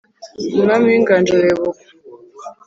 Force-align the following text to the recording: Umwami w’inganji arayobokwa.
Umwami 0.55 0.85
w’inganji 0.91 1.31
arayobokwa. 1.35 1.83